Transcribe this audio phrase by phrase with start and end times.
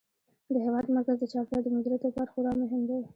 [0.53, 2.99] د هېواد مرکز د چاپیریال د مدیریت لپاره خورا مهم دی.